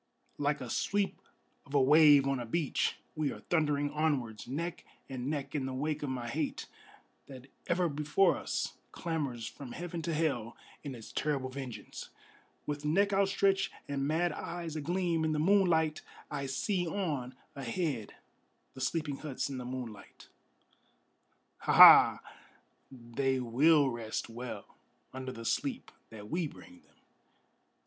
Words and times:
Like 0.39 0.61
a 0.61 0.69
sweep 0.71 1.21
of 1.63 1.75
a 1.75 1.79
wave 1.79 2.27
on 2.27 2.39
a 2.39 2.45
beach 2.47 2.97
we 3.15 3.31
are 3.31 3.39
thundering 3.41 3.91
onwards, 3.91 4.47
Neck 4.47 4.83
and 5.07 5.29
neck 5.29 5.53
in 5.53 5.67
the 5.67 5.75
wake 5.75 6.01
of 6.01 6.09
my 6.09 6.27
hate, 6.27 6.65
that 7.27 7.45
ever 7.67 7.87
before 7.87 8.35
us 8.35 8.73
Clamors 8.91 9.45
from 9.45 9.73
heaven 9.73 10.01
to 10.01 10.11
hell 10.15 10.57
in 10.83 10.95
its 10.95 11.11
terrible 11.11 11.49
vengeance! 11.51 12.09
With 12.65 12.83
neck 12.83 13.13
outstretched 13.13 13.71
and 13.87 14.07
mad 14.07 14.31
eyes 14.31 14.75
agleam 14.75 15.23
in 15.23 15.33
the 15.33 15.39
moonlight, 15.39 16.01
I 16.31 16.47
see 16.47 16.87
on 16.87 17.35
ahead 17.55 18.15
the 18.73 18.81
sleeping 18.81 19.17
huts 19.17 19.51
in 19.51 19.59
the 19.59 19.65
moonlight. 19.65 20.29
Ha! 21.59 21.73
Ha! 21.73 22.21
they 22.89 23.39
will 23.39 23.89
rest 23.91 24.29
well 24.31 24.65
under 25.13 25.31
the 25.31 25.45
sleep 25.45 25.91
that 26.09 26.27
we 26.27 26.47
bring 26.47 26.81
them! 26.81 26.95